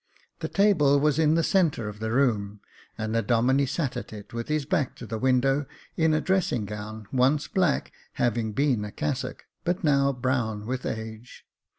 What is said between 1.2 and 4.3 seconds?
the centre of the room, and the Domine sat at